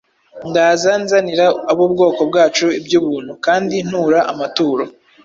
[0.49, 4.83] ndaza nzanira ab’ubwoko bwacu iby’ubuntu, kandi ntura amaturo